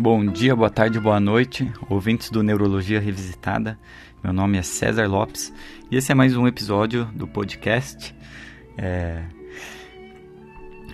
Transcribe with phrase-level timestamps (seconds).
[0.00, 3.76] Bom dia, boa tarde, boa noite, ouvintes do Neurologia Revisitada.
[4.22, 5.52] Meu nome é César Lopes
[5.90, 8.14] e esse é mais um episódio do podcast
[8.76, 9.24] é,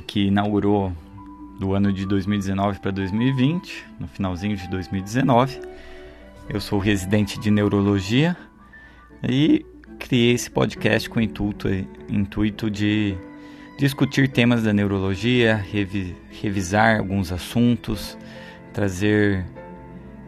[0.07, 0.91] que inaugurou
[1.61, 5.61] do ano de 2019 para 2020, no finalzinho de 2019.
[6.49, 8.35] Eu sou residente de neurologia
[9.23, 9.67] e
[9.99, 11.69] criei esse podcast com o intuito,
[12.09, 13.15] intuito de
[13.79, 18.17] discutir temas da neurologia, revi, revisar alguns assuntos,
[18.75, 19.47] trazer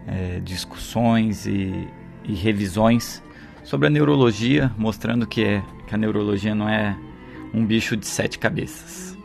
[0.07, 1.89] é, discussões e,
[2.25, 3.23] e, revisões
[3.65, 6.97] sobre a neurologia, mostrando que, é, que a neurologia não é
[7.53, 9.19] um bicho de sete cabeças.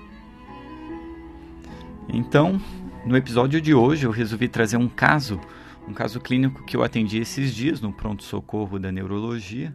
[2.09, 2.59] Então,
[3.05, 5.39] no episódio de hoje, eu resolvi trazer um caso,
[5.87, 9.73] um caso clínico que eu atendi esses dias no pronto-socorro da neurologia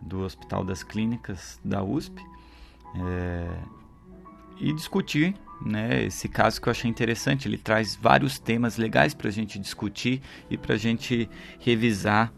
[0.00, 2.22] do Hospital das Clínicas da USP
[2.94, 3.48] é,
[4.60, 5.34] e discutir
[5.64, 7.48] né, esse caso que eu achei interessante.
[7.48, 12.32] Ele traz vários temas legais para a gente discutir e para a gente revisar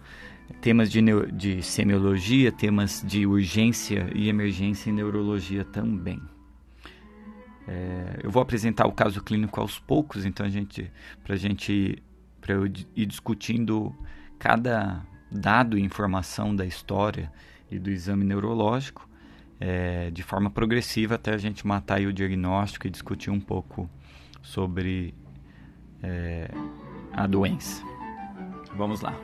[0.61, 1.00] temas de,
[1.33, 6.20] de semiologia, temas de urgência e emergência em neurologia também.
[7.69, 10.91] É, eu vou apresentar o caso clínico aos poucos, então a gente,
[11.22, 12.03] para gente,
[12.41, 13.94] para eu ir discutindo
[14.39, 17.31] cada dado e informação da história
[17.70, 19.09] e do exame neurológico
[19.61, 23.89] é, de forma progressiva até a gente matar o diagnóstico e discutir um pouco
[24.42, 25.14] sobre
[26.03, 26.50] é,
[27.12, 27.84] a doença.
[28.75, 29.14] Vamos lá.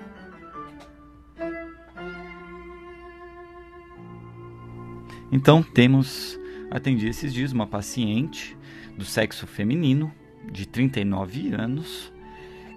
[5.32, 6.38] Então temos
[6.70, 8.56] atendi esses dias uma paciente
[8.96, 10.12] do sexo feminino
[10.52, 12.12] de 39 anos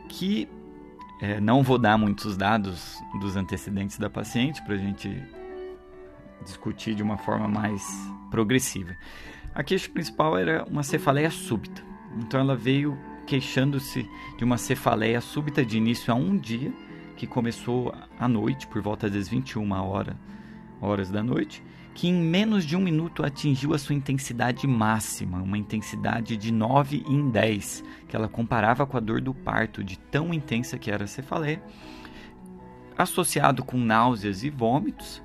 [0.07, 0.47] que
[1.21, 5.21] é, não vou dar muitos dados dos antecedentes da paciente para a gente
[6.43, 7.83] discutir de uma forma mais
[8.29, 8.95] progressiva.
[9.53, 11.83] A queixa principal era uma cefaleia súbita.
[12.17, 16.73] Então ela veio queixando-se de uma cefaleia súbita de início a um dia,
[17.15, 20.17] que começou à noite, por volta das 21 hora,
[20.81, 21.61] horas da noite,
[21.93, 27.03] que em menos de um minuto atingiu a sua intensidade máxima, uma intensidade de 9
[27.08, 31.03] em 10, que ela comparava com a dor do parto, de tão intensa que era
[31.03, 31.61] a cefaleia,
[32.97, 35.21] associado com náuseas e vômitos,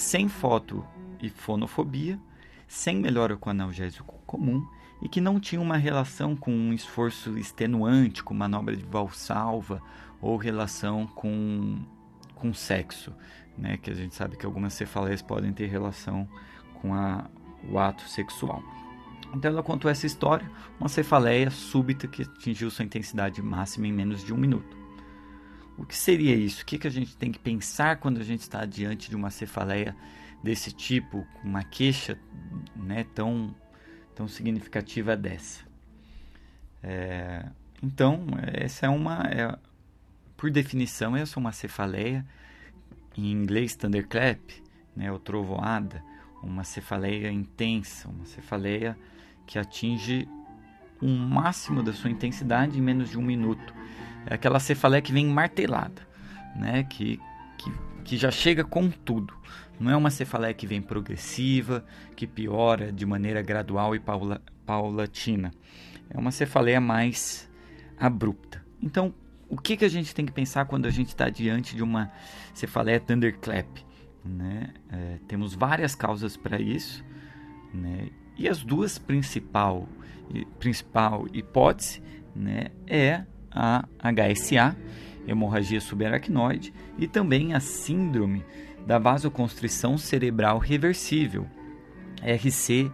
[0.00, 0.82] sem foto
[1.20, 2.18] e fonofobia,
[2.66, 4.66] sem melhora com analgésico comum
[5.02, 9.82] e que não tinha uma relação com um esforço extenuante, com manobra de valsalva
[10.20, 11.78] ou relação com,
[12.34, 13.12] com sexo,
[13.58, 13.76] né?
[13.76, 16.26] que a gente sabe que algumas cefaleias podem ter relação
[16.80, 17.26] com a,
[17.70, 18.62] o ato sexual.
[19.34, 20.50] Então ela contou essa história,
[20.80, 24.79] uma cefaleia súbita que atingiu sua intensidade máxima em menos de um minuto.
[25.80, 26.62] O que seria isso?
[26.62, 29.30] O que, que a gente tem que pensar quando a gente está diante de uma
[29.30, 29.96] cefaleia
[30.44, 32.18] desse tipo, uma queixa
[32.76, 33.54] né, tão,
[34.14, 35.64] tão significativa dessa?
[36.82, 37.46] É,
[37.82, 39.22] então, essa é uma.
[39.24, 39.58] É,
[40.36, 42.26] por definição, essa é uma cefaleia,
[43.16, 44.38] em inglês, thunderclap,
[44.94, 46.04] né, ou trovoada,
[46.42, 48.98] uma cefaleia intensa, uma cefaleia
[49.46, 50.28] que atinge
[51.00, 53.74] um máximo da sua intensidade em menos de um minuto.
[54.26, 56.06] É aquela cefaleia que vem martelada,
[56.54, 56.84] né?
[56.84, 57.20] Que,
[57.58, 57.72] que,
[58.04, 59.34] que já chega com tudo.
[59.78, 65.50] Não é uma cefaleia que vem progressiva, que piora de maneira gradual e paula, paulatina.
[66.10, 67.50] É uma cefaleia mais
[67.98, 68.62] abrupta.
[68.82, 69.14] Então,
[69.48, 72.12] o que, que a gente tem que pensar quando a gente está diante de uma
[72.52, 73.66] cefaleia thunderclap?
[74.24, 74.74] Né?
[74.92, 77.02] É, temos várias causas para isso,
[77.72, 78.10] né?
[78.36, 79.88] e as duas principal,
[80.58, 82.02] principal hipótese
[82.34, 84.76] né, é a HSA,
[85.26, 88.44] hemorragia subaracnoide, e também a síndrome
[88.86, 91.46] da vasoconstrição cerebral reversível,
[92.22, 92.90] RC,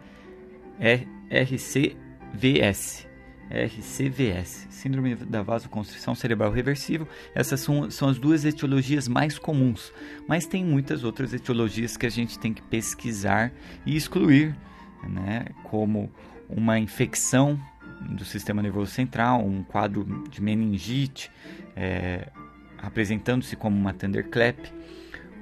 [1.31, 3.07] RCVS.
[3.49, 7.07] RCVS, Síndrome da Vasoconstrição Cerebral Reversível.
[7.35, 9.93] Essas são, são as duas etiologias mais comuns,
[10.27, 13.53] mas tem muitas outras etiologias que a gente tem que pesquisar
[13.85, 14.57] e excluir,
[15.09, 15.47] né?
[15.63, 16.11] como
[16.49, 17.61] uma infecção
[18.01, 21.31] do sistema nervoso central, um quadro de meningite,
[21.75, 22.29] é,
[22.79, 24.59] apresentando-se como uma thunderclap,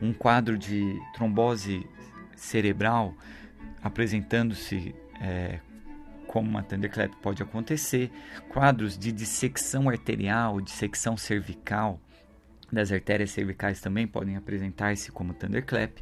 [0.00, 1.86] um quadro de trombose
[2.36, 3.14] cerebral,
[3.82, 5.60] apresentando-se é,
[6.26, 8.10] como uma thunderclap pode acontecer,
[8.48, 12.00] quadros de dissecção arterial, dissecção cervical,
[12.72, 15.92] das artérias cervicais também podem apresentar-se como thunderclap.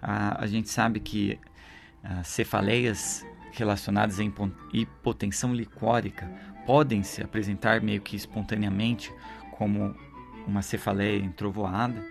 [0.00, 1.38] A, gente sabe que
[2.02, 3.24] as cefaleias
[3.58, 4.24] relacionadas à
[4.72, 6.30] hipotensão licórica
[6.66, 9.12] podem se apresentar meio que espontaneamente
[9.52, 9.94] como
[10.46, 12.04] uma cefaleia entrovoada.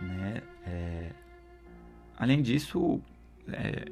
[0.00, 0.42] Né?
[0.66, 1.10] É,
[2.16, 3.00] além disso,
[3.48, 3.86] é,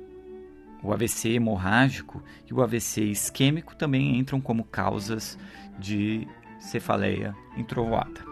[0.82, 5.38] o AVC hemorrágico e o AVC isquêmico também entram como causas
[5.78, 6.26] de
[6.58, 8.26] cefaleia entrovoada.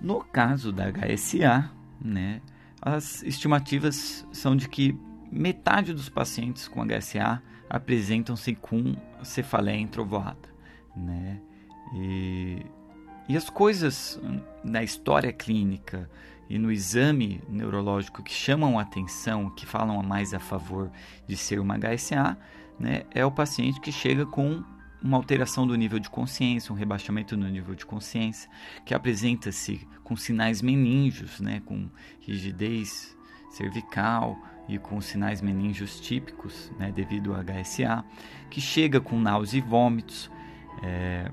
[0.00, 1.70] No caso da HSA,
[2.00, 2.40] né,
[2.80, 4.96] as estimativas são de que
[5.30, 10.48] metade dos pacientes com HSA apresentam-se com cefaleia entrovoada,
[10.96, 11.40] né?
[11.94, 12.64] E,
[13.28, 14.20] e as coisas
[14.64, 16.08] na história clínica
[16.48, 20.90] e no exame neurológico que chamam a atenção, que falam mais a favor
[21.26, 22.38] de ser uma HSA,
[22.78, 24.62] né, é o paciente que chega com
[25.02, 28.50] uma alteração do nível de consciência, um rebaixamento no nível de consciência,
[28.84, 31.88] que apresenta-se com sinais meníngeos, né, com
[32.20, 33.16] rigidez
[33.50, 34.38] cervical
[34.68, 38.04] e com sinais meníngeos típicos, né, devido ao HSA,
[38.50, 40.30] que chega com náusea e vômitos,
[40.82, 41.30] é,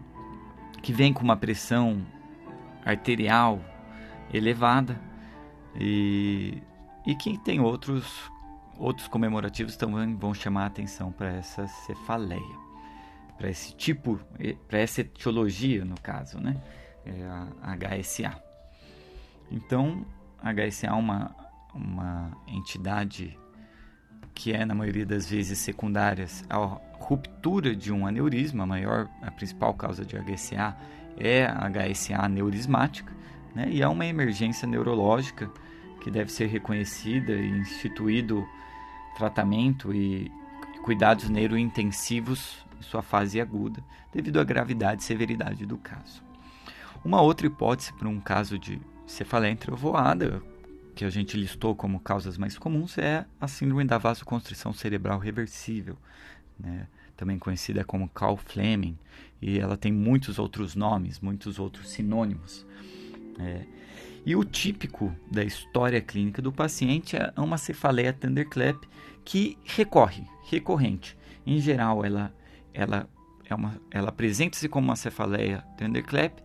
[0.82, 2.02] que vem com uma pressão
[2.86, 3.60] arterial
[4.34, 5.00] elevada
[5.76, 6.62] e,
[7.06, 8.32] e que tem outros
[8.78, 12.66] outros comemorativos também vão chamar a atenção para essa cefaleia
[13.38, 14.20] para esse tipo,
[14.68, 16.56] para essa etiologia no caso, né?
[17.06, 17.24] É
[17.62, 18.42] a HSA.
[19.52, 20.06] Então,
[20.42, 21.36] HSA é uma,
[21.76, 23.38] uma entidade
[24.34, 29.32] que é, na maioria das vezes, secundárias à ruptura de um aneurisma, a maior, a
[29.32, 30.76] principal causa de HSA
[31.18, 33.14] é a HSA aneurismática,
[33.54, 33.68] né?
[33.70, 35.50] e é uma emergência neurológica
[36.02, 38.46] que deve ser reconhecida e instituído
[39.18, 40.30] tratamento e
[40.84, 43.82] cuidados neurointensivos em sua fase aguda,
[44.14, 46.22] devido à gravidade e severidade do caso.
[47.04, 50.42] Uma outra hipótese para um caso de cefaleia entrovoada,
[50.96, 55.98] que a gente listou como causas mais comuns, é a síndrome da vasoconstrição cerebral reversível,
[56.58, 56.88] né?
[57.18, 58.98] também conhecida como Carl Fleming,
[59.42, 62.66] e ela tem muitos outros nomes, muitos outros sinônimos.
[63.40, 63.66] É.
[64.26, 68.84] E o típico da história clínica do paciente é uma cefaleia thunderclap
[69.24, 71.18] que recorre, recorrente.
[71.46, 72.34] Em geral, ela
[72.74, 73.08] ela
[73.50, 73.56] é
[73.92, 76.40] ela apresenta-se como uma cefaleia thunderclap,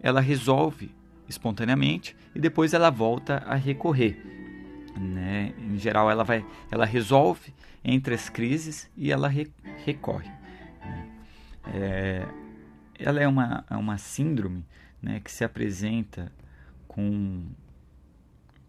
[0.00, 0.90] ela resolve
[1.30, 4.20] espontaneamente e depois ela volta a recorrer.
[4.98, 5.54] Né?
[5.58, 9.50] Em geral, ela vai, ela resolve entre as crises e ela re,
[9.84, 10.28] recorre.
[10.80, 11.08] Né?
[11.72, 12.28] É,
[12.98, 14.64] ela é uma, é uma síndrome
[15.00, 16.30] né, que se apresenta
[16.86, 17.46] com,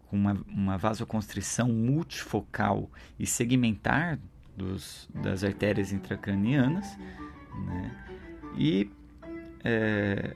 [0.06, 2.88] com uma, uma vasoconstrição multifocal
[3.18, 4.18] e segmentar
[4.56, 6.96] dos, das artérias intracranianas,
[7.66, 8.04] né?
[8.56, 8.90] E
[9.64, 10.34] é,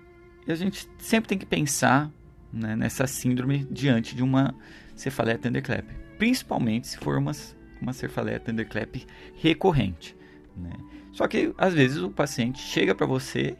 [0.52, 2.10] a gente sempre tem que pensar
[2.52, 4.54] né, nessa síndrome diante de uma
[4.94, 5.84] cefaleia thunderclap,
[6.19, 7.32] principalmente se for uma,
[7.81, 9.04] uma cefaleia thunderclap
[9.37, 10.16] recorrente.
[10.56, 10.72] Né?
[11.12, 13.56] Só que às vezes o paciente chega para você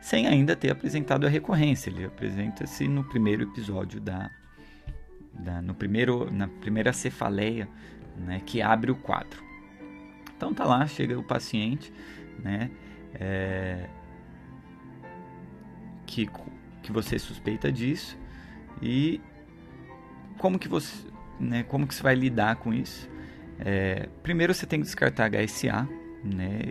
[0.00, 1.90] sem ainda ter apresentado a recorrência.
[1.90, 4.30] Ele apresenta-se no primeiro episódio da,
[5.32, 7.68] da, no primeiro, na primeira cefaleia
[8.16, 9.42] né, que abre o quadro.
[10.36, 11.92] Então tá lá, chega o paciente,
[12.42, 12.70] né?
[13.14, 13.88] É,
[16.10, 16.28] que,
[16.82, 18.18] que você suspeita disso
[18.82, 19.20] e
[20.38, 21.06] como que você,
[21.38, 21.62] né?
[21.62, 23.08] Como que você vai lidar com isso?
[23.58, 25.88] É, primeiro você tem que descartar HSA,
[26.24, 26.62] né?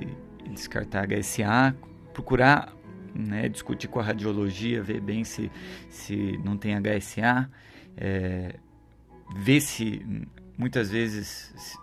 [0.52, 1.76] Descartar HSA,
[2.14, 2.76] procurar
[3.16, 5.52] né, discutir com a radiologia, ver bem se,
[5.90, 7.50] se não tem HSA,
[7.98, 8.56] é,
[9.36, 10.06] ver se
[10.58, 11.78] muitas vezes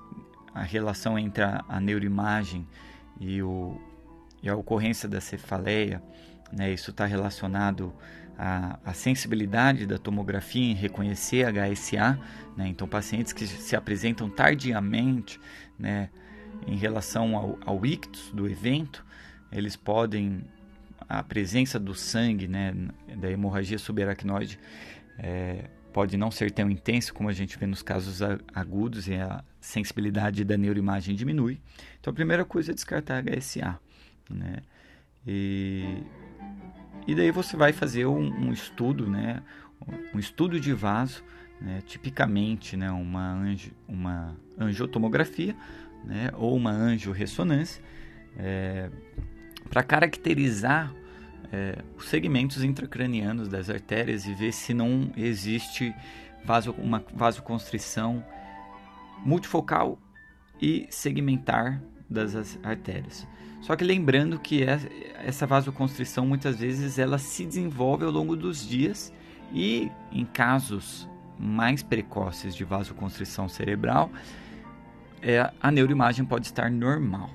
[0.55, 2.67] a relação entre a, a neuroimagem
[3.21, 3.81] e, o,
[4.43, 6.03] e a ocorrência da cefaleia,
[6.53, 7.93] né, isso está relacionado
[8.39, 12.19] à, à, sensibilidade da tomografia em reconhecer HSA,
[12.57, 15.41] né, então pacientes que se apresentam tardiamente
[15.79, 16.11] né,
[16.67, 19.05] em relação ao, ao ictus do evento,
[19.51, 20.43] eles podem,
[21.09, 22.75] a presença do sangue, né,
[23.17, 24.59] da hemorragia subaracnoide,
[25.19, 28.21] é, pode não ser tão intenso como a gente vê nos casos
[28.55, 31.59] agudos e a sensibilidade da neuroimagem diminui.
[31.99, 33.81] Então a primeira coisa é descartar HSA,
[34.29, 34.59] né?
[35.27, 36.03] E,
[37.07, 39.43] e daí você vai fazer um, um estudo, né?
[40.15, 41.23] Um estudo de vaso,
[41.61, 41.83] né?
[41.87, 42.91] tipicamente, né?
[42.91, 45.55] Uma, angi, uma angiotomografia,
[46.05, 46.31] né?
[46.35, 47.83] Ou uma angiorressonância,
[48.37, 48.91] é,
[49.69, 50.93] para caracterizar
[51.53, 55.95] é, os segmentos intracranianos das artérias e ver se não existe
[56.45, 58.25] vaso, uma vasoconstrição
[59.25, 59.99] multifocal
[60.61, 63.27] e segmentar das artérias.
[63.67, 64.79] Só que lembrando que é,
[65.25, 69.13] essa vasoconstrição muitas vezes ela se desenvolve ao longo dos dias
[69.53, 74.09] e em casos mais precoces de vasoconstrição cerebral,
[75.21, 77.29] é, a neuroimagem pode estar normal.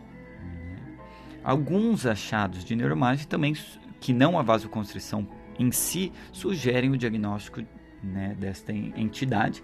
[1.44, 3.54] Alguns achados de neuroimagem também
[4.00, 5.28] que não a vasoconstrição
[5.60, 7.62] em si, sugerem o diagnóstico
[8.02, 9.62] né, desta entidade,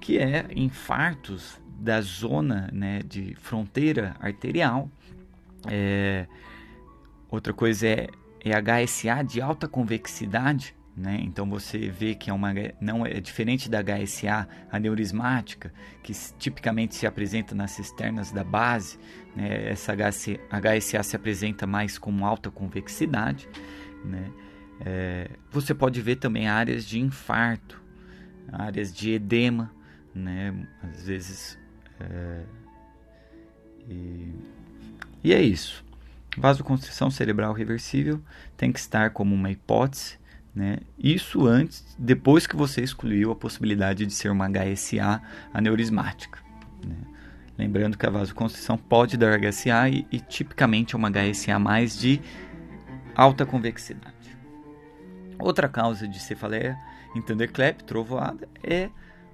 [0.00, 4.90] que é infartos da zona né, de fronteira arterial.
[5.70, 6.26] É,
[7.30, 8.08] outra coisa é
[8.44, 11.18] é HSA de alta convexidade, né?
[11.22, 17.06] Então você vê que é uma não é diferente da HSA aneurismática, que tipicamente se
[17.06, 18.98] apresenta nas cisternas da base,
[19.34, 19.70] né?
[19.70, 23.48] Essa HSA, HSA se apresenta mais como alta convexidade,
[24.04, 24.30] né?
[24.84, 27.82] É, você pode ver também áreas de infarto,
[28.52, 29.74] áreas de edema,
[30.14, 30.54] né?
[30.82, 31.58] Às vezes
[31.98, 32.42] é,
[33.88, 34.34] e,
[35.24, 35.82] e é isso.
[36.36, 38.20] Vasoconstrição cerebral reversível
[38.56, 40.18] tem que estar como uma hipótese,
[40.54, 40.78] né?
[40.98, 45.20] Isso antes, depois que você excluiu a possibilidade de ser uma HSA
[45.52, 46.38] aneurismática.
[46.86, 46.96] Né?
[47.56, 52.20] Lembrando que a vasoconstrição pode dar HSA e, e tipicamente é uma HSA mais de
[53.14, 54.14] alta convexidade.
[55.38, 56.76] Outra causa de cefaleia
[57.14, 58.90] em thunderclap, trovoada, é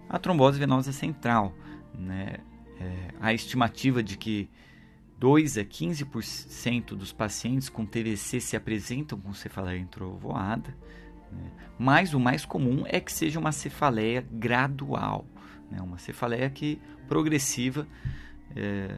[0.09, 1.55] a trombose venosa central.
[1.95, 2.37] Né?
[2.81, 4.49] É, a estimativa de que
[5.21, 10.75] 2 a 15% dos pacientes com TVC se apresentam com cefaleia entrovoada,
[11.31, 11.51] né?
[11.79, 15.27] mas o mais comum é que seja uma cefaleia gradual,
[15.71, 15.79] né?
[15.83, 17.87] uma cefaleia que progressiva
[18.57, 18.97] é,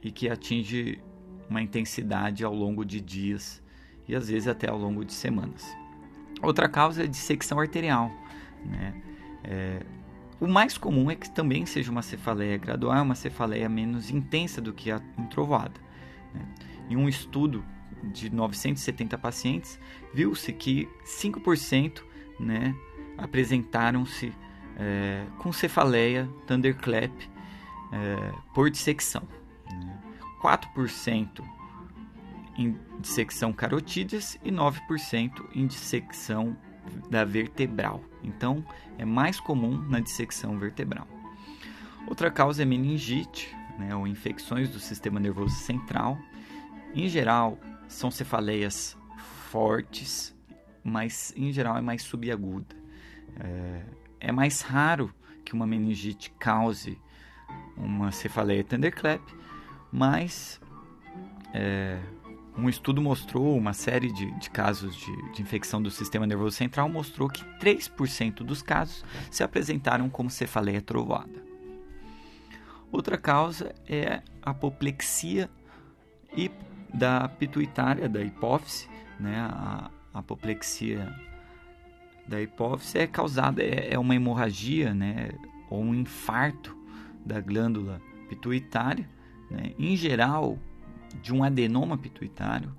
[0.00, 1.00] e que atinge
[1.48, 3.60] uma intensidade ao longo de dias
[4.06, 5.66] e às vezes até ao longo de semanas.
[6.40, 8.12] Outra causa é dissecção arterial.
[8.64, 9.02] Né?
[9.42, 9.82] É,
[10.40, 14.72] o mais comum é que também seja uma cefaleia gradual, uma cefaleia menos intensa do
[14.72, 15.78] que a introvoada.
[16.34, 16.46] Né?
[16.88, 17.62] Em um estudo
[18.02, 19.78] de 970 pacientes,
[20.14, 22.02] viu-se que 5%
[22.38, 22.74] né,
[23.18, 24.32] apresentaram-se
[24.76, 27.12] é, com cefaleia thunderclap
[27.92, 29.22] é, por dissecção.
[29.70, 30.00] Né?
[30.42, 31.44] 4%
[32.56, 36.56] em dissecção carotídeas e 9% em dissecção
[37.10, 38.02] da vertebral.
[38.22, 38.64] Então,
[38.98, 41.06] é mais comum na dissecção vertebral.
[42.06, 46.18] Outra causa é meningite, né, ou infecções do sistema nervoso central.
[46.94, 47.58] Em geral,
[47.88, 48.96] são cefaleias
[49.50, 50.34] fortes,
[50.82, 52.74] mas em geral é mais subaguda.
[53.38, 53.82] É,
[54.20, 55.12] é mais raro
[55.44, 56.98] que uma meningite cause
[57.76, 59.22] uma cefaleia thunderclap,
[59.90, 60.60] mas
[61.52, 61.98] é,
[62.56, 66.88] um estudo mostrou, uma série de, de casos de, de, infecção do sistema nervoso central
[66.88, 71.50] mostrou que 3% dos casos se apresentaram como cefaleia trovoada.
[72.92, 75.48] Outra causa é a apoplexia
[76.92, 78.88] da pituitária, da hipófise.
[79.18, 79.38] Né?
[79.38, 81.14] A, a apoplexia
[82.26, 85.30] da hipófise é causada, é, é uma hemorragia né?
[85.68, 86.76] ou um infarto
[87.24, 89.08] da glândula pituitária.
[89.50, 89.72] Né?
[89.78, 90.58] Em geral,
[91.22, 92.74] de um adenoma pituitário.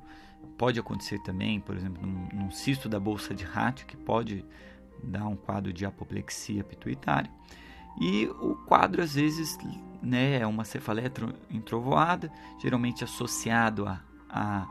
[0.57, 4.45] Pode acontecer também, por exemplo, num, num cisto da bolsa de Hatt, que pode
[5.03, 7.31] dar um quadro de apoplexia pituitária.
[7.99, 9.57] E o quadro, às vezes,
[10.01, 11.11] né, é uma cefaleia
[11.49, 14.67] entrovoada, geralmente associado a, a,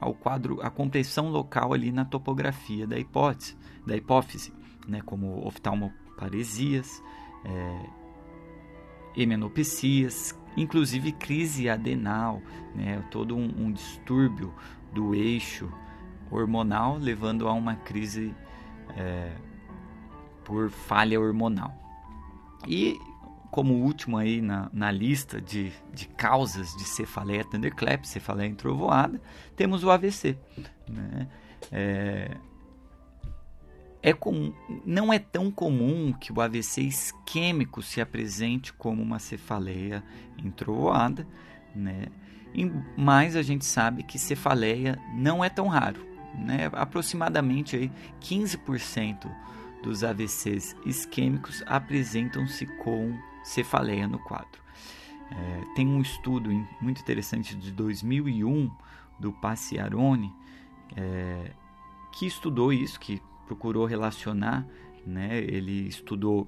[0.00, 3.56] ao quadro, a compressão local ali na topografia da hipótese,
[3.86, 4.52] da hipófise,
[4.86, 7.02] né, como oftalmoparesias,
[7.44, 7.86] é,
[10.62, 12.42] inclusive crise adenal,
[12.74, 14.52] né, todo um, um distúrbio
[14.92, 15.70] do eixo
[16.30, 18.34] hormonal, levando a uma crise
[18.96, 19.32] é,
[20.44, 21.72] por falha hormonal.
[22.66, 22.98] E
[23.50, 29.20] como último aí na, na lista de, de causas de cefaleia thunderclap, cefaleia entrovoada,
[29.56, 30.36] temos o AVC.
[30.88, 31.28] Né?
[31.72, 32.36] É,
[34.02, 34.52] é comum,
[34.84, 40.04] não é tão comum que o AVC isquêmico se apresente como uma cefaleia
[40.38, 41.26] entrovoada,
[41.74, 42.06] né?
[42.96, 46.06] mas a gente sabe que cefaleia não é tão raro.
[46.34, 46.70] Né?
[46.72, 49.28] Aproximadamente aí 15%
[49.82, 54.62] dos AVCs isquêmicos apresentam-se com cefaleia no quadro.
[55.30, 56.50] É, tem um estudo
[56.80, 58.70] muito interessante de 2001
[59.18, 60.32] do Paciarone
[60.96, 61.52] é,
[62.12, 64.66] que estudou isso, que procurou relacionar,
[65.06, 65.38] né?
[65.38, 66.46] Ele estudou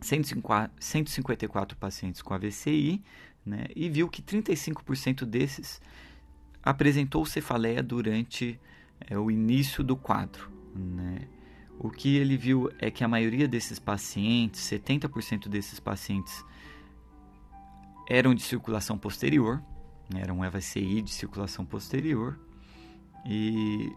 [0.00, 3.02] 154 pacientes com AVCI,
[3.44, 3.66] né?
[3.74, 5.82] E viu que 35% desses
[6.62, 8.58] apresentou cefaleia durante
[9.00, 11.22] é, o início do quadro, né?
[11.76, 16.44] O que ele viu é que a maioria desses pacientes, 70% desses pacientes,
[18.08, 19.62] eram de circulação posterior,
[20.12, 20.20] né?
[20.22, 22.38] eram AVCI de circulação posterior,
[23.24, 23.92] e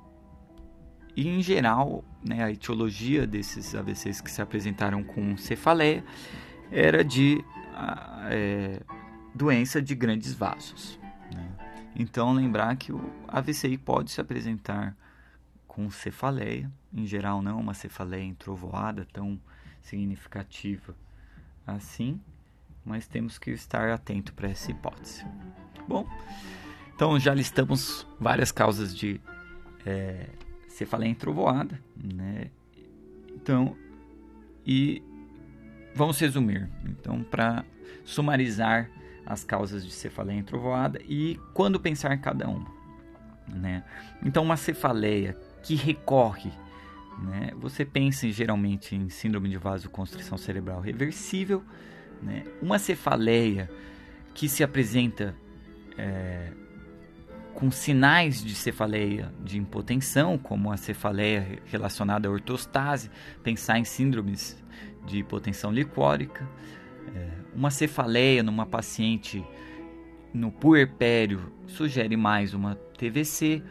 [1.22, 6.04] e, em geral, né, a etiologia desses AVCs que se apresentaram com cefaleia
[6.72, 7.46] era de
[8.28, 8.82] é,
[9.36, 11.00] doença de grandes vasos.
[11.32, 11.48] Né?
[11.96, 14.98] Então, lembrar que o AVCI pode se apresentar
[15.68, 19.40] com cefaleia, em geral não uma cefaleia entrovoada tão
[19.80, 20.96] significativa
[21.68, 22.20] assim,
[22.84, 25.24] mas temos que estar atento para essa hipótese.
[25.88, 26.08] Bom,
[26.96, 29.22] então já listamos várias causas de
[29.86, 30.28] é,
[30.72, 32.50] cefaleia entrovoada, né?
[33.34, 33.76] Então,
[34.66, 35.04] e
[35.96, 36.70] vamos resumir.
[36.86, 37.66] Então, para
[38.04, 38.90] sumarizar
[39.26, 42.70] as causas de cefaleia entrovoada e quando pensar em cada uma,
[43.48, 43.84] né?
[44.24, 46.52] Então, uma cefaleia que recorre,
[47.20, 47.52] né?
[47.58, 51.64] Você pensa geralmente em síndrome de vasoconstrição cerebral reversível,
[52.22, 52.44] né?
[52.62, 53.70] Uma cefaleia
[54.34, 55.36] que se apresenta
[55.98, 56.52] é,
[57.54, 63.10] com sinais de cefaleia de impotensão, como a cefaleia relacionada à ortostase,
[63.44, 64.62] pensar em síndromes
[65.06, 66.48] de hipotensão licórica,
[67.16, 69.44] é, uma cefaleia numa paciente
[70.34, 73.62] no puerpério sugere mais uma TVC,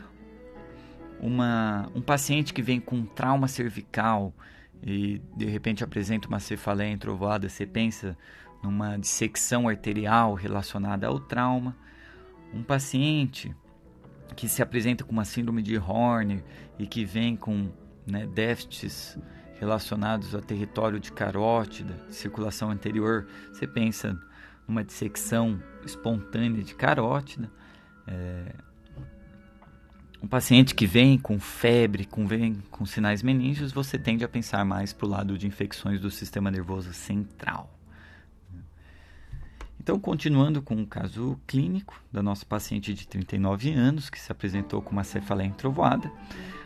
[1.21, 4.35] uma, um paciente que vem com trauma cervical
[4.83, 8.17] e de repente apresenta uma cefaleia entrovoada, você pensa
[8.63, 11.77] numa dissecção arterial relacionada ao trauma.
[12.53, 13.55] Um paciente
[14.35, 16.43] que se apresenta com uma síndrome de Horner
[16.79, 17.71] e que vem com
[18.07, 19.19] né, déficits
[19.59, 24.19] relacionados ao território de carótida, de circulação anterior, você pensa
[24.67, 27.51] numa dissecção espontânea de carótida.
[28.07, 28.55] É,
[30.23, 34.65] um paciente que vem com febre, com, vem com sinais meníngeos, você tende a pensar
[34.65, 37.80] mais para o lado de infecções do sistema nervoso central.
[39.83, 44.83] Então, continuando com o caso clínico da nossa paciente de 39 anos, que se apresentou
[44.83, 46.13] com uma cefaleia entrovoada.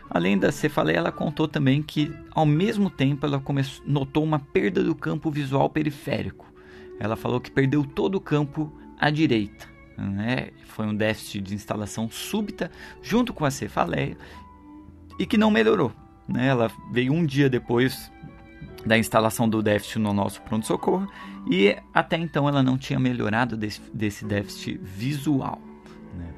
[0.09, 3.41] Além da cefaleia, ela contou também que, ao mesmo tempo, ela
[3.85, 6.45] notou uma perda do campo visual periférico.
[6.99, 8.69] Ela falou que perdeu todo o campo
[8.99, 9.65] à direita.
[9.97, 10.49] Né?
[10.65, 12.69] Foi um déficit de instalação súbita
[13.01, 14.17] junto com a cefaleia
[15.17, 15.93] e que não melhorou.
[16.27, 16.47] Né?
[16.47, 18.11] Ela veio um dia depois
[18.85, 21.07] da instalação do déficit no nosso pronto-socorro
[21.49, 25.59] e até então ela não tinha melhorado desse, desse déficit visual.
[26.13, 26.33] Né?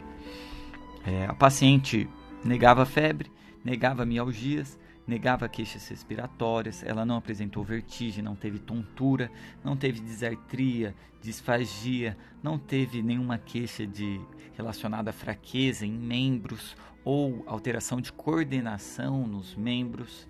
[1.06, 2.10] É, a paciente
[2.44, 3.32] negava febre,
[3.64, 9.32] negava mialgias, negava queixas respiratórias, ela não apresentou vertigem, não teve tontura,
[9.64, 14.20] não teve disartria, disfagia, não teve nenhuma queixa de
[14.56, 20.28] relacionada à fraqueza em membros ou alteração de coordenação nos membros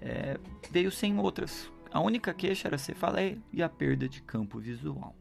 [0.00, 0.38] é,
[0.70, 1.70] veio sem outras.
[1.92, 5.14] A única queixa era a cefaleia e a perda de campo visual.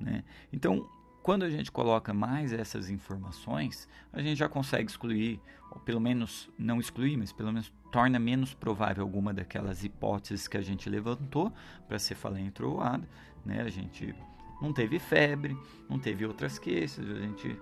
[0.00, 0.24] Né?
[0.52, 0.88] Então,
[1.22, 6.48] quando a gente coloca mais essas informações, a gente já consegue excluir, ou pelo menos
[6.58, 11.52] não excluir, mas pelo menos torna menos provável alguma daquelas hipóteses que a gente levantou
[11.88, 13.06] para cefaleia entroada.
[13.44, 13.60] Né?
[13.60, 14.14] A gente
[14.60, 15.56] não teve febre,
[15.88, 17.58] não teve outras queixas, a gente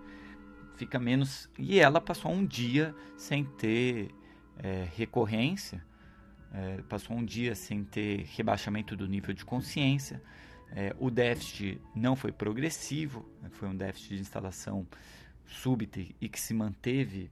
[0.77, 1.48] fica menos.
[1.59, 4.14] E ela passou um dia sem ter
[4.59, 5.83] é, recorrência
[6.54, 10.22] é, passou um dia sem ter rebaixamento do nível de consciência.
[10.70, 14.86] É, o déficit não foi progressivo, né, foi um déficit de instalação
[15.46, 17.28] súbita e que se manteve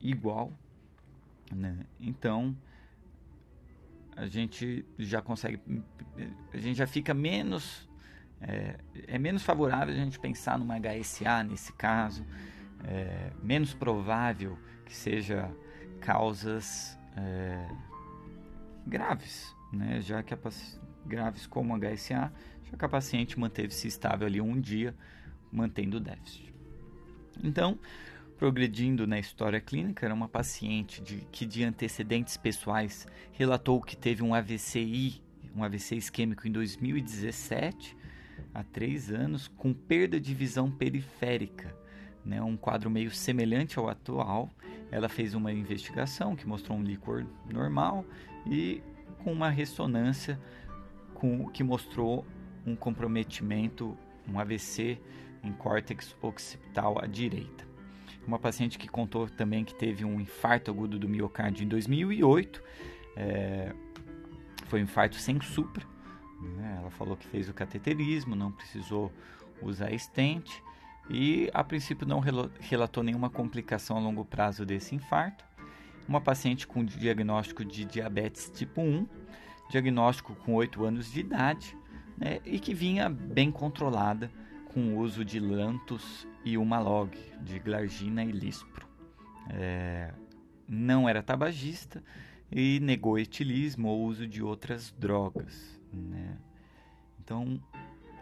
[0.00, 0.50] igual.
[1.54, 1.86] Né?
[2.00, 2.56] Então,
[4.16, 5.60] a gente já consegue,
[6.52, 7.86] a gente já fica menos,
[8.40, 12.24] é, é menos favorável a gente pensar numa HSA nesse caso,
[12.84, 15.50] é, menos provável que seja
[16.00, 17.68] causas é,
[18.86, 20.00] graves, né?
[20.00, 20.38] já que a
[21.04, 22.32] graves como HSA,
[22.64, 24.94] já que a paciente manteve-se estável ali um dia,
[25.52, 26.52] mantendo o déficit.
[27.42, 27.78] Então,
[28.36, 34.22] progredindo na história clínica, era uma paciente de, que de antecedentes pessoais relatou que teve
[34.22, 35.22] um AVCI,
[35.54, 37.96] um AVC isquêmico em 2017,
[38.52, 41.74] há três anos, com perda de visão periférica,
[42.24, 44.50] né, um quadro meio semelhante ao atual.
[44.90, 48.04] Ela fez uma investigação que mostrou um líquor normal
[48.46, 48.82] e
[49.22, 50.38] com uma ressonância
[51.14, 52.24] com, que mostrou
[52.64, 53.96] um comprometimento,
[54.28, 55.00] um AVC
[55.42, 57.66] em córtex occipital à direita.
[58.26, 62.62] Uma paciente que contou também que teve um infarto agudo do miocárdio em 2008,
[63.16, 63.72] é,
[64.66, 65.86] foi um infarto sem supra.
[66.40, 66.78] Né?
[66.80, 69.12] Ela falou que fez o cateterismo, não precisou
[69.62, 70.60] usar stent
[71.08, 72.20] e a princípio não
[72.60, 75.44] relatou nenhuma complicação a longo prazo desse infarto
[76.08, 79.06] uma paciente com diagnóstico de diabetes tipo 1,
[79.70, 81.76] diagnóstico com 8 anos de idade,
[82.16, 84.30] né, e que vinha bem controlada
[84.72, 88.86] com o uso de Lantus e Umalog, de Glargina e Lispro.
[89.50, 90.12] É,
[90.68, 92.02] não era tabagista
[92.50, 95.80] e negou etilismo ou uso de outras drogas.
[95.92, 96.36] Né?
[97.20, 97.60] Então,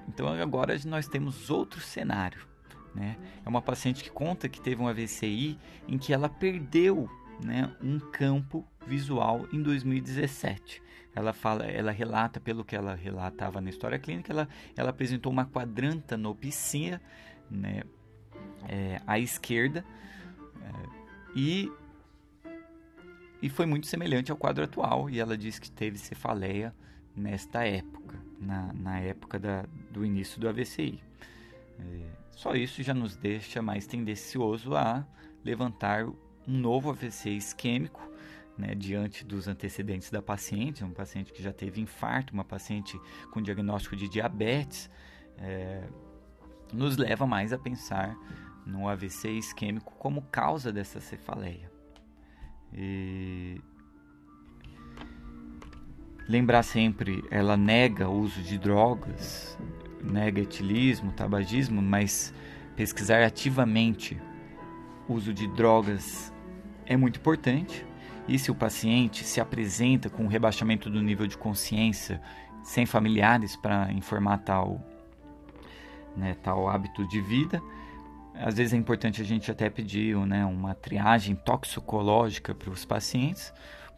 [0.08, 2.53] então agora nós temos outro cenário.
[2.94, 3.16] Né?
[3.44, 7.10] É uma paciente que conta que teve um AVCI em que ela perdeu
[7.42, 10.82] né, um campo visual em 2017.
[11.14, 15.46] Ela fala, ela relata, pelo que ela relatava na história clínica, ela, ela apresentou uma
[15.46, 17.00] quadrantanopsia
[17.50, 17.82] né,
[18.68, 19.84] é, à esquerda
[20.60, 20.88] é,
[21.34, 21.70] e
[23.44, 26.74] e foi muito semelhante ao quadro atual, e ela disse que teve cefaleia
[27.14, 30.98] nesta época, na, na época da, do início do AVCI.
[31.78, 35.06] É, só isso já nos deixa mais tendencioso a
[35.44, 38.10] levantar um novo AVC isquêmico
[38.56, 43.00] né, diante dos antecedentes da paciente, um paciente que já teve infarto, uma paciente
[43.32, 44.90] com diagnóstico de diabetes,
[45.38, 45.84] é,
[46.72, 48.16] nos leva mais a pensar
[48.66, 51.70] no AVC isquêmico como causa dessa cefaleia.
[52.72, 53.60] E
[56.28, 59.58] lembrar sempre, ela nega o uso de drogas,
[60.04, 62.34] nega etilismo, tabagismo, mas
[62.76, 64.20] pesquisar ativamente
[65.08, 66.32] uso de drogas
[66.86, 67.84] é muito importante.
[68.26, 72.20] E se o paciente se apresenta com rebaixamento do nível de consciência,
[72.62, 74.80] sem familiares para informar tal,
[76.16, 77.62] né, tal hábito de vida,
[78.34, 83.52] às vezes é importante a gente até pedir né, uma triagem toxicológica para os pacientes,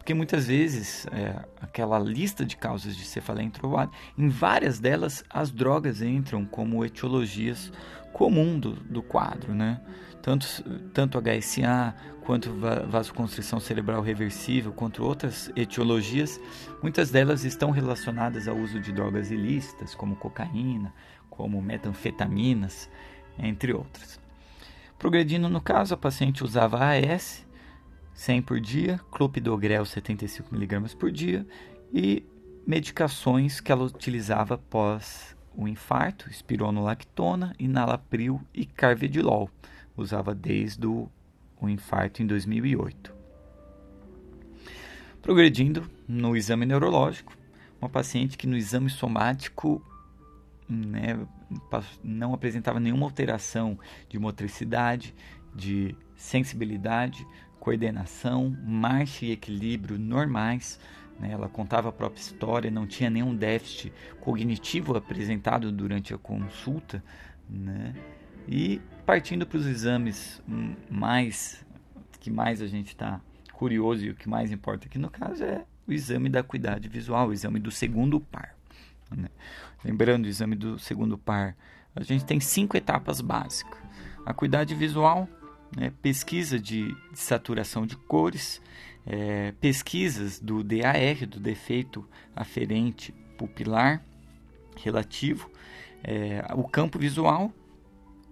[0.07, 5.51] porque muitas vezes é, aquela lista de causas de cefaleia entrobada, em várias delas as
[5.51, 7.73] drogas entram como etiologias
[8.12, 9.81] comum do, do quadro, né?
[10.23, 10.47] Tanto,
[10.95, 11.92] tanto HSA
[12.25, 12.55] quanto
[12.88, 16.40] vasoconstrição cerebral reversível, quanto outras etiologias,
[16.81, 20.95] muitas delas estão relacionadas ao uso de drogas ilícitas, como cocaína,
[21.29, 22.88] como metanfetaminas,
[23.37, 24.21] entre outras.
[25.01, 27.45] Progredindo no caso, a paciente usava AS
[28.16, 31.46] 100 por dia, clopidogrel 75mg por dia
[31.92, 32.24] e
[32.66, 39.50] medicações que ela utilizava após o infarto, espironolactona, inalapril e carvedilol.
[39.94, 41.09] Usava desde o,
[41.61, 43.14] o infarto em 2008.
[45.20, 47.37] Progredindo no exame neurológico,
[47.81, 49.83] uma paciente que no exame somático
[50.68, 51.18] né,
[52.02, 55.14] não apresentava nenhuma alteração de motricidade,
[55.55, 57.26] de sensibilidade,
[57.66, 60.79] coordenação, marcha e equilíbrio normais.
[61.18, 61.33] Né?
[61.33, 67.02] Ela contava a própria história, não tinha nenhum déficit cognitivo apresentado durante a consulta.
[67.50, 67.92] Né?
[68.46, 70.40] E partindo para os exames
[70.88, 71.66] mais
[72.20, 73.20] que mais a gente está
[73.52, 77.29] curioso e o que mais importa aqui no caso é o exame da acuidade visual,
[77.29, 78.55] o exame do segundo par.
[79.11, 79.29] Né?
[79.85, 81.57] Lembrando o exame do segundo par,
[81.96, 83.81] a gente tem cinco etapas básicas:
[84.24, 85.29] acuidade visual,
[85.74, 85.92] né?
[86.02, 88.61] pesquisa de, de, saturação de cores,
[89.07, 94.02] é, pesquisas do DAR, do defeito aferente pupilar
[94.76, 95.50] relativo,
[96.02, 97.52] é, o campo visual,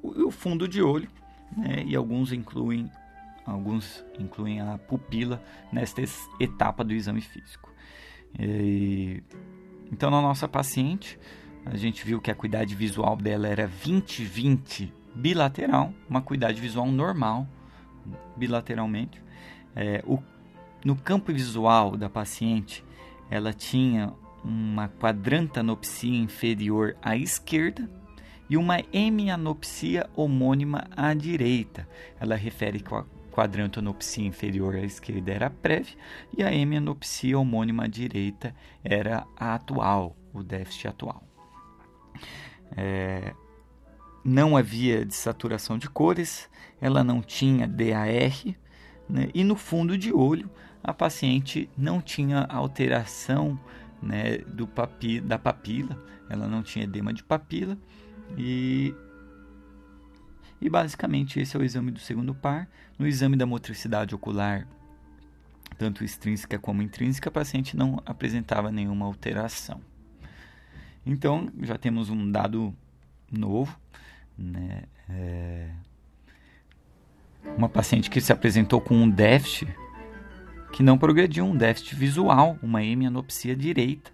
[0.03, 1.09] o, o fundo de olho,
[1.57, 1.85] né?
[1.87, 2.91] e alguns incluem
[3.47, 6.03] alguns incluem a pupila nesta
[6.41, 7.71] etapa do exame físico.
[8.39, 9.23] E,
[9.93, 11.19] então, na nossa paciente,
[11.65, 17.47] a gente viu que a acuidade visual dela era 20-20 bilateral, uma acuidade visual normal,
[18.37, 19.23] bilateralmente.
[19.75, 20.19] É, o,
[20.85, 22.85] no campo visual da paciente,
[23.31, 24.13] ela tinha
[24.45, 27.89] uma quadrantanopsia inferior à esquerda
[28.49, 31.89] e uma hemianopsia homônima à direita.
[32.21, 35.97] Ela refere que a quadrantanopsia inferior à esquerda era prévia
[36.37, 41.23] e a hemianopsia homônima à direita era a atual, o déficit atual.
[42.77, 43.35] É,
[44.25, 46.49] não havia desaturação de cores,
[46.81, 48.57] ela não tinha DAR,
[49.09, 49.29] né?
[49.35, 50.51] e no fundo de olho
[50.83, 53.59] a paciente não tinha alteração
[54.03, 57.77] né, do papi, da papila, ela não tinha edema de papila
[58.37, 58.95] e
[60.61, 62.67] e basicamente esse é o exame do segundo par.
[62.99, 64.67] No exame da motricidade ocular,
[65.77, 69.83] tanto extrínseca como intrínseca, a paciente não apresentava nenhuma alteração.
[71.05, 72.75] Então já temos um dado
[73.31, 73.79] novo
[74.37, 74.83] né?
[75.09, 75.71] É...
[77.57, 79.69] Uma paciente que se apresentou com um déficit
[80.73, 84.11] que não progrediu, um déficit visual, uma hemianopsia direita.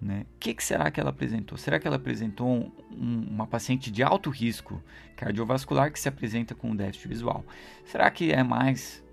[0.00, 0.24] Né?
[0.34, 1.58] O que, que, será que ela apresentou?
[1.58, 2.48] Será que ela apresentou
[2.90, 4.82] um, uma paciente de alto risco
[5.14, 7.44] cardiovascular que se apresenta com um déficit visual?
[7.84, 9.04] Será que é mais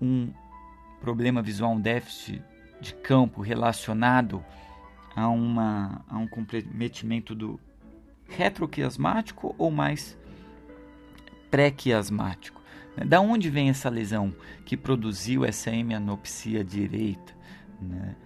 [0.00, 0.32] um
[1.00, 2.42] problema visual, um déficit
[2.80, 4.44] de campo relacionado
[5.14, 7.60] a, uma, a um comprometimento do,
[8.36, 10.18] retroquiasmático ou mais
[11.50, 12.60] pré-quiasmático?
[12.96, 13.04] Né?
[13.04, 17.32] Da onde vem essa lesão que produziu essa hemianopsia direita?
[17.80, 18.16] Né?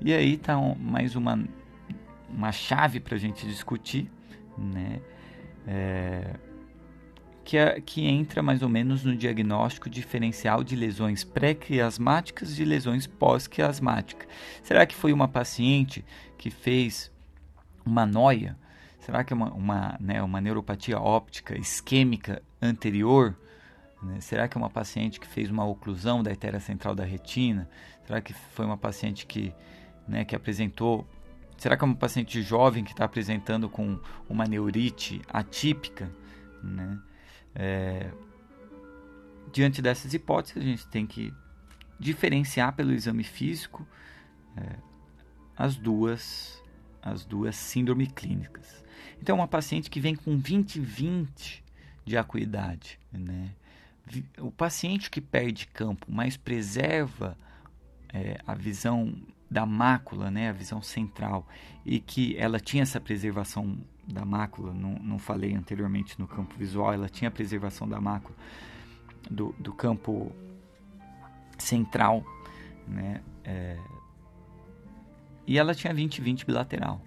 [0.00, 1.42] E aí está mais uma,
[2.28, 4.10] uma chave para a gente discutir,
[4.56, 5.00] né?
[5.66, 6.34] É,
[7.44, 13.06] que, é, que entra mais ou menos no diagnóstico diferencial de lesões pré-quiasmáticas e lesões
[13.06, 14.26] pós-quiasmáticas.
[14.62, 16.04] Será que foi uma paciente
[16.38, 17.12] que fez
[17.84, 18.56] uma noia
[19.04, 23.36] Será que é uma, uma, né, uma neuropatia óptica isquêmica anterior
[24.02, 24.20] Né?
[24.20, 27.68] Será que é uma paciente que fez uma oclusão da artéria central da retina?
[28.06, 29.54] Será que foi uma paciente que,
[30.06, 31.06] né, que apresentou
[31.56, 36.10] Será que é uma paciente jovem que está apresentando com uma neurite atípica?
[36.62, 36.98] Né?
[37.54, 38.10] É,
[39.52, 41.32] diante dessas hipóteses, a gente tem que
[41.98, 43.86] diferenciar pelo exame físico
[44.56, 44.76] é,
[45.56, 46.60] as duas
[47.00, 48.83] as duas síndromes clínicas.
[49.20, 51.62] Então, uma paciente que vem com 20-20
[52.04, 53.50] de acuidade, né?
[54.38, 57.38] O paciente que perde campo, mas preserva
[58.12, 59.14] é, a visão
[59.50, 61.46] da mácula, né, a visão central,
[61.86, 66.92] e que ela tinha essa preservação da mácula, não, não falei anteriormente no campo visual,
[66.92, 68.36] ela tinha a preservação da mácula
[69.30, 70.32] do, do campo
[71.56, 72.24] central,
[72.86, 73.78] né, é,
[75.46, 77.00] e ela tinha 20-20 bilateral,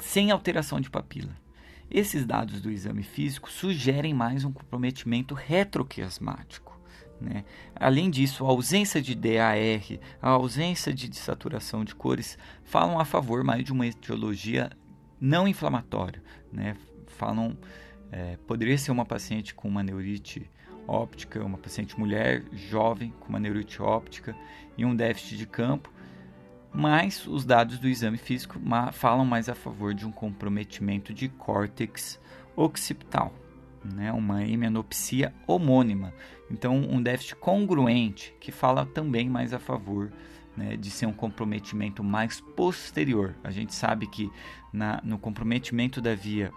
[0.00, 1.36] sem alteração de papila.
[1.90, 6.74] Esses dados do exame físico sugerem mais um comprometimento retroquiasmático.
[7.20, 7.44] Né?
[7.74, 9.56] Além disso, a ausência de DAR,
[10.20, 14.70] a ausência de desaturação de cores falam a favor mais de uma etiologia
[15.20, 16.22] não inflamatória.
[16.52, 16.76] Né?
[17.06, 17.56] Falam,
[18.10, 20.50] é, poderia ser uma paciente com uma neurite
[20.86, 24.36] óptica, uma paciente mulher jovem com uma neurite óptica
[24.76, 25.90] e um déficit de campo,
[26.74, 28.58] mas os dados do exame físico
[28.92, 32.20] falam mais a favor de um comprometimento de córtex
[32.56, 33.32] occipital
[33.84, 36.14] né, uma hemianopsia homônima.
[36.50, 40.10] Então, um déficit congruente, que fala também mais a favor
[40.56, 43.34] né, de ser um comprometimento mais posterior.
[43.42, 44.30] A gente sabe que
[44.72, 46.52] na, no comprometimento da via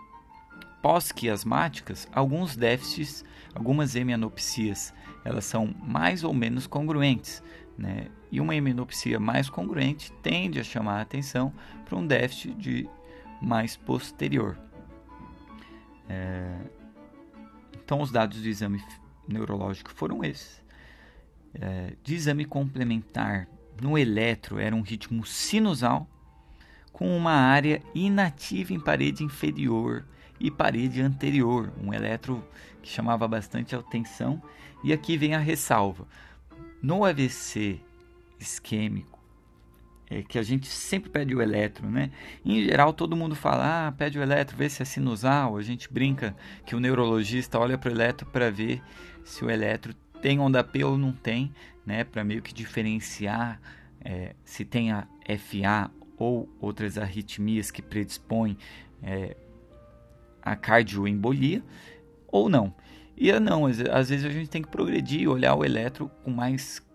[0.82, 4.94] pós-quiasmáticas, alguns déficits, algumas hemianopsias,
[5.26, 7.44] elas são mais ou menos congruentes.
[7.78, 8.08] Né?
[8.32, 11.54] E uma hemianopsia mais congruente tende a chamar a atenção
[11.86, 12.90] para um déficit de
[13.42, 14.58] mais posterior.
[16.10, 16.58] É,
[17.74, 18.84] então, os dados do exame
[19.28, 20.64] neurológico foram esses.
[21.54, 23.48] É, de exame complementar
[23.82, 26.08] no eletro era um ritmo sinusal
[26.92, 30.06] com uma área inativa em parede inferior
[30.40, 32.44] e parede anterior, um eletro
[32.82, 34.42] que chamava bastante atenção.
[34.84, 36.08] E aqui vem a ressalva:
[36.82, 37.80] no AVC
[38.40, 39.18] isquêmico
[40.10, 42.12] é, que a gente sempre pede o eletro, né?
[42.46, 45.58] Em geral, todo mundo fala, ah, pede o eletro, vê se é sinusal.
[45.58, 46.36] A gente brinca
[46.66, 48.82] que o neurologista olha para o eletro para ver
[49.26, 51.52] se o eletro tem onda P ou não tem,
[51.86, 52.04] né?
[52.04, 53.60] Para meio que diferenciar
[54.04, 55.06] é, se tem a
[55.38, 58.58] FA ou outras arritmias que predispõem
[59.04, 59.36] é,
[60.42, 61.62] a cardioembolia
[62.30, 62.74] ou não.
[63.18, 66.86] E não, às vezes a gente tem que progredir, olhar o eletro com mais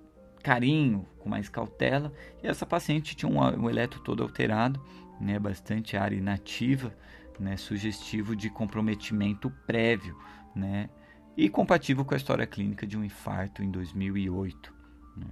[0.41, 2.13] carinho, com mais cautela.
[2.41, 4.81] E essa paciente tinha um, um eletro todo alterado,
[5.21, 6.97] né, bastante área inativa,
[7.41, 10.17] né, sugestivo de comprometimento prévio,
[10.55, 10.89] né,
[11.37, 14.73] e compatível com a história clínica de um infarto em 2008.
[15.17, 15.27] Né.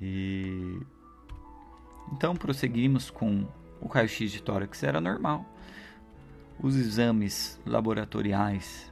[0.00, 0.80] E
[2.12, 3.48] então prosseguimos com
[3.80, 5.44] o raio-x de tórax era normal.
[6.60, 8.91] Os exames laboratoriais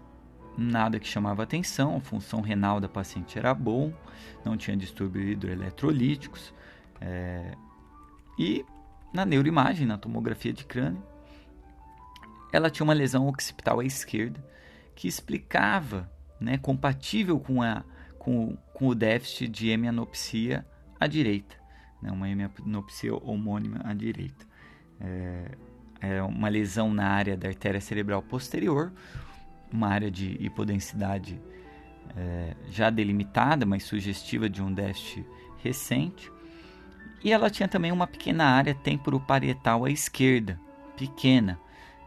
[0.56, 3.92] nada que chamava atenção, a função renal da paciente era bom,
[4.44, 6.52] não tinha distúrbios hidroeletrolíticos.
[7.00, 7.54] É,
[8.38, 8.64] e
[9.12, 11.02] na neuroimagem, na tomografia de crânio,
[12.52, 14.44] ela tinha uma lesão occipital à esquerda
[14.94, 16.10] que explicava,
[16.40, 17.84] né, compatível com, a,
[18.18, 20.66] com, com o déficit de hemianopsia
[20.98, 21.56] à direita,
[22.02, 24.46] né, uma hemianopsia homônima à direita.
[25.00, 25.50] É,
[26.00, 28.92] é uma lesão na área da artéria cerebral posterior,
[29.72, 31.40] uma área de hipodensidade
[32.16, 35.24] é, já delimitada, mas sugestiva de um déficit
[35.62, 36.30] recente.
[37.22, 40.58] E ela tinha também uma pequena área temporoparietal à esquerda,
[40.96, 41.58] pequena.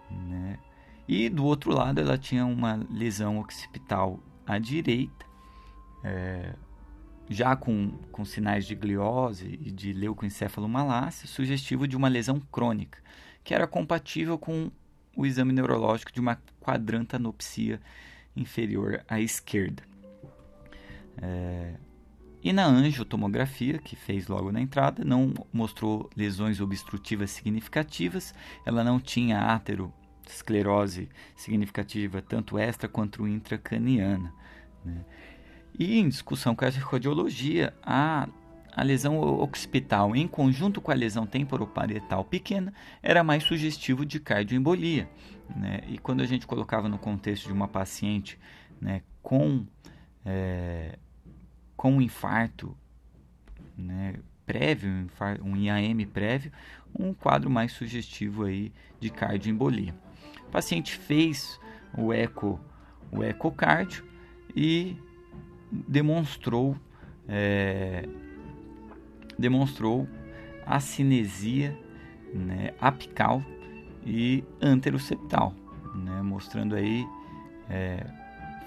[0.10, 0.58] Né?
[1.08, 5.26] E do outro lado ela tinha uma lesão occipital à direita,
[6.04, 6.54] é,
[7.30, 13.00] já com, com sinais de gliose e de leucoencefalomalácia, sugestivo de uma lesão crônica,
[13.44, 14.72] que era compatível com
[15.16, 17.80] o exame neurológico de uma quadrantanopsia
[18.36, 19.84] inferior à esquerda.
[21.22, 21.76] É,
[22.44, 28.34] e na angiotomografia, que fez logo na entrada, não mostrou lesões obstrutivas significativas,
[28.66, 34.34] ela não tinha aterosclerose significativa, tanto extra quanto intracraniana.
[34.84, 35.06] Né?
[35.80, 38.28] E em discussão com a radiologia, a
[38.76, 45.08] a lesão occipital em conjunto com a lesão temporoparietal pequena era mais sugestivo de cardioembolia.
[45.56, 45.82] Né?
[45.88, 48.40] E quando a gente colocava no contexto de uma paciente
[48.82, 49.66] né, com,
[50.26, 50.98] é,
[51.78, 52.76] com um infarto
[53.78, 56.52] né, prévio, um, infarto, um IAM prévio,
[56.98, 59.94] um quadro mais sugestivo aí de cardioembolia.
[60.48, 61.60] O paciente fez
[61.96, 62.60] o eco,
[63.12, 64.04] o ecocardio
[64.56, 64.98] e
[65.72, 66.76] demonstrou
[67.28, 68.08] é,
[69.44, 70.08] demonstrou
[70.66, 71.78] acinesia
[72.34, 73.44] né, apical
[74.06, 75.54] e anteroseptal,
[75.94, 77.06] né, mostrando aí
[77.70, 78.06] é,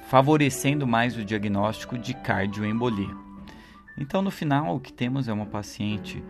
[0.09, 3.15] favorecendo mais o diagnóstico de cardioembolia.
[3.97, 6.23] Então, no final, o que temos é uma paciente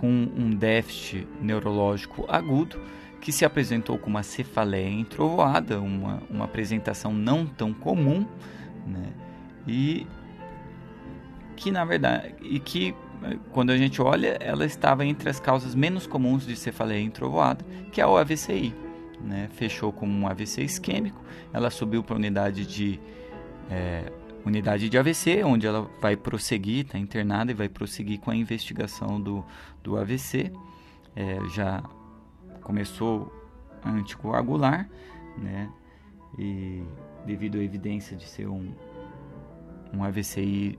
[0.00, 2.80] com um déficit neurológico agudo
[3.20, 8.26] que se apresentou com uma cefaleia entrovoada, uma, uma apresentação não tão comum,
[8.84, 9.12] né?
[9.64, 10.04] E
[11.54, 12.92] que na verdade e que
[13.52, 18.00] quando a gente olha, ela estava entre as causas menos comuns de cefaleia entrovoada, que
[18.00, 18.74] é o AVCI.
[19.20, 19.48] Né?
[19.52, 23.00] Fechou com um AVC isquêmico, ela subiu para a unidade de
[23.70, 24.12] é,
[24.44, 29.20] unidade de AVC, onde ela vai prosseguir, está internada e vai prosseguir com a investigação
[29.20, 29.44] do,
[29.82, 30.52] do AVC.
[31.14, 31.82] É, já
[32.62, 33.32] começou
[33.84, 34.88] anticoagular,
[35.36, 35.70] né?
[36.38, 36.82] E
[37.26, 38.72] devido à evidência de ser um,
[39.92, 40.78] um AVCI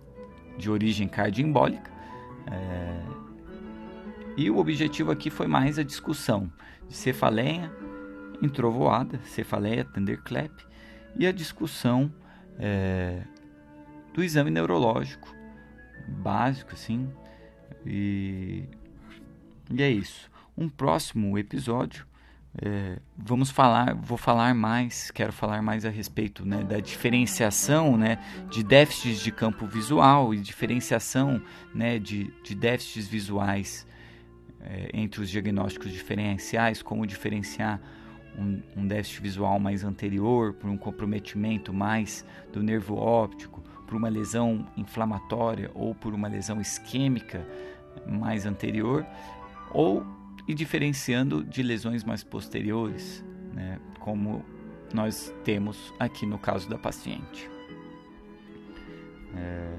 [0.58, 1.93] de origem cardioembólica.
[2.52, 3.02] É,
[4.36, 6.52] e o objetivo aqui foi mais a discussão
[6.88, 7.72] de cefaleia
[8.42, 10.52] entrovoada, cefaleia thunderclap,
[11.16, 12.12] e a discussão
[12.60, 13.22] é,
[14.14, 15.34] do exame neurológico
[16.08, 17.10] básico, assim.
[17.86, 18.64] E,
[19.72, 20.30] e é isso.
[20.58, 22.06] Um próximo episódio
[22.62, 28.20] é, vamos falar, vou falar mais, quero falar mais a respeito né, da diferenciação né,
[28.52, 31.42] de déficits de campo visual e diferenciação
[31.74, 33.88] né, de, de déficits visuais
[34.62, 37.82] é, entre os diagnósticos diferenciais, como diferenciar
[38.38, 44.10] um, um, déficit visual mais anterior por um comprometimento mais do nervo óptico, por uma
[44.10, 47.48] lesão inflamatória ou por uma lesão isquêmica
[48.08, 49.06] mais anterior,
[49.72, 50.06] ou
[50.48, 54.44] e diferenciando de lesões mais posteriores, né, como
[54.94, 57.50] nós temos aqui no caso da paciente.
[59.36, 59.76] É,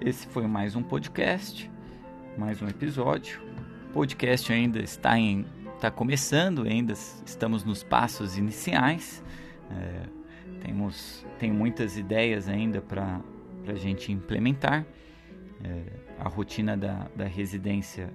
[0.00, 1.70] esse foi mais um podcast,
[2.36, 3.40] mais um episódio.
[3.90, 9.22] O podcast ainda está em está começando, ainda estamos nos passos iniciais.
[9.70, 10.08] É,
[10.64, 13.20] temos tem muitas ideias ainda para
[13.66, 14.84] a gente implementar.
[15.62, 15.82] É,
[16.18, 18.12] a rotina da, da residência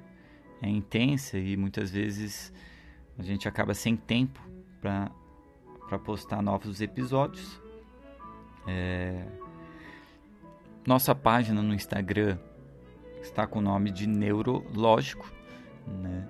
[0.61, 2.53] é intensa e muitas vezes
[3.17, 4.39] a gente acaba sem tempo
[4.81, 7.61] para postar novos episódios.
[8.67, 9.25] É...
[10.85, 12.37] Nossa página no Instagram
[13.21, 15.31] está com o nome de Neurológico.
[15.87, 16.27] Né?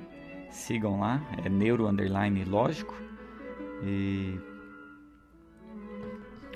[0.50, 2.96] Sigam lá, é neuro underline lógico.
[3.84, 4.40] E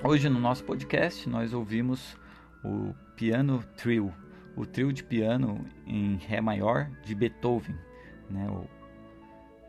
[0.02, 2.16] hoje no nosso podcast nós ouvimos
[2.64, 4.12] o Piano Trio
[4.56, 7.76] o trio de piano em Ré maior de Beethoven,
[8.30, 8.66] né, o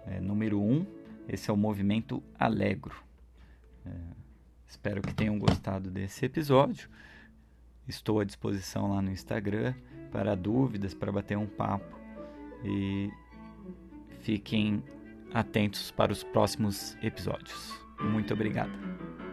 [0.07, 0.71] é, número 1.
[0.71, 0.85] Um,
[1.27, 2.95] esse é o movimento Allegro.
[3.85, 3.91] É,
[4.67, 6.89] espero que tenham gostado desse episódio.
[7.87, 9.73] Estou à disposição lá no Instagram
[10.11, 11.99] para dúvidas, para bater um papo.
[12.63, 13.09] E
[14.21, 14.83] fiquem
[15.33, 17.73] atentos para os próximos episódios.
[17.99, 19.24] Muito obrigado.